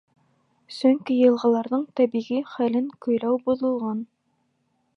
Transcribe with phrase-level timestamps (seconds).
[0.75, 4.01] Сөнки йылғаларҙың тәбиғи хәлен көйләү боҙолған.